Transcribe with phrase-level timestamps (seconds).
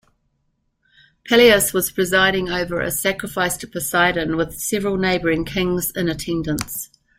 [1.29, 6.89] Pelias was presiding over a sacrifice to Poseidon with several neighboring kings in attendance.